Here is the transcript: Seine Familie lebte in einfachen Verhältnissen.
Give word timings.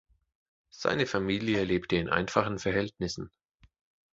Seine 0.71 1.05
Familie 1.05 1.63
lebte 1.63 1.95
in 1.95 2.09
einfachen 2.09 2.57
Verhältnissen. 2.57 3.29